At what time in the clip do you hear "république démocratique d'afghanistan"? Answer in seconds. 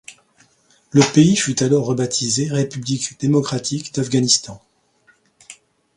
2.49-4.59